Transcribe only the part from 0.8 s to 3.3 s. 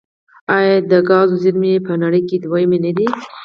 د ګازو زیرمې یې په نړۍ کې دویمې نه دي؟